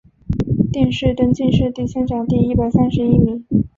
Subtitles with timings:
[0.73, 3.45] 殿试登进士第三甲第一百三十一名。